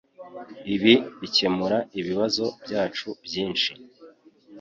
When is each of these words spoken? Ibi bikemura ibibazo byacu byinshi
Ibi 0.75 0.93
bikemura 1.19 1.77
ibibazo 1.99 2.45
byacu 2.63 3.07
byinshi 3.25 3.71